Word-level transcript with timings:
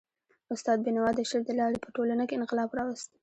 استاد 0.53 0.77
بینوا 0.85 1.09
د 1.15 1.19
شعر 1.29 1.41
د 1.45 1.51
لاري 1.59 1.77
په 1.81 1.89
ټولنه 1.95 2.23
کي 2.29 2.33
انقلاب 2.39 2.69
راوست. 2.79 3.09